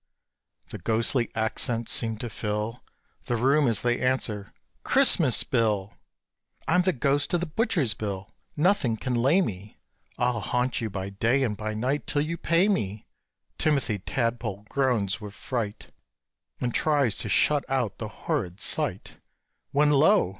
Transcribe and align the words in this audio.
The 0.69 0.79
ghostly 0.79 1.29
accents 1.35 1.91
seem 1.91 2.17
to 2.17 2.29
fill 2.31 2.83
The 3.25 3.35
room 3.37 3.67
as 3.67 3.83
they 3.83 3.99
answer, 4.01 4.51
"Christmas 4.83 5.43
Bill! 5.43 5.93
I'm 6.67 6.81
the 6.81 6.91
ghost 6.91 7.35
of 7.35 7.39
the 7.39 7.45
butcher's 7.45 7.93
bill! 7.93 8.33
nothing 8.57 8.97
can 8.97 9.13
lay 9.13 9.41
me: 9.41 9.77
I'll 10.17 10.39
haunt 10.41 10.81
you 10.81 10.89
by 10.89 11.11
day 11.11 11.43
and 11.43 11.55
by 11.55 11.75
night 11.75 12.07
till 12.07 12.23
you 12.23 12.35
pay 12.35 12.67
me!" 12.67 13.05
Timothy 13.59 13.99
Tadpole 13.99 14.65
groans 14.69 15.21
with 15.21 15.35
fright, 15.35 15.91
And 16.59 16.73
tries 16.73 17.15
to 17.17 17.29
shut 17.29 17.63
out 17.69 17.99
the 17.99 18.07
horrid 18.07 18.59
sight, 18.59 19.17
When 19.69 19.91
lo! 19.91 20.29